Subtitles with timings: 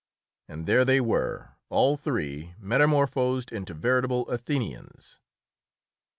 [0.47, 5.19] And there they were, all three, metamorphosed into veritable Athenians.